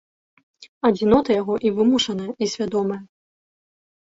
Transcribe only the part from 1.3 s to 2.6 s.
яго і вымушаная, і